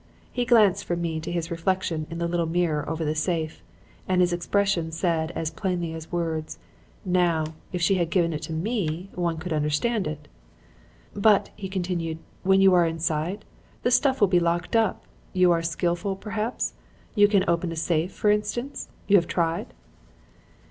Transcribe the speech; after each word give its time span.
He 0.31 0.45
glanced 0.45 0.83
from 0.85 0.99
me 0.99 1.19
to 1.19 1.31
his 1.31 1.51
reflection 1.51 2.07
in 2.09 2.17
the 2.17 2.27
little 2.27 2.47
mirror 2.47 2.89
over 2.89 3.05
the 3.05 3.13
safe; 3.13 3.61
and 4.07 4.19
his 4.19 4.33
expression 4.33 4.91
said 4.91 5.29
as 5.35 5.51
plainly 5.51 5.93
as 5.93 6.11
words, 6.11 6.57
'Now, 7.05 7.53
if 7.71 7.83
she 7.83 7.93
had 7.97 8.09
given 8.09 8.33
it 8.33 8.41
to 8.49 8.51
me, 8.51 9.11
one 9.13 9.37
could 9.37 9.53
understand 9.53 10.07
it.' 10.07 10.27
"'But,' 11.15 11.51
he 11.55 11.69
continued, 11.69 12.17
'when 12.41 12.61
you 12.61 12.73
are 12.73 12.87
inside? 12.87 13.45
The 13.83 13.91
stuff 13.91 14.19
will 14.21 14.27
be 14.27 14.39
locked 14.39 14.75
up. 14.75 15.03
You 15.33 15.51
are 15.51 15.61
skilful, 15.61 16.15
perhaps? 16.15 16.73
You 17.13 17.27
can 17.27 17.45
open 17.47 17.71
a 17.71 17.75
safe, 17.75 18.11
for 18.11 18.31
instance? 18.31 18.87
You 19.07 19.17
have 19.17 19.27
tried?' 19.27 19.71